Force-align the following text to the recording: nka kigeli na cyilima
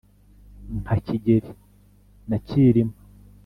nka 0.81 0.95
kigeli 1.05 1.51
na 2.29 2.37
cyilima 2.45 2.95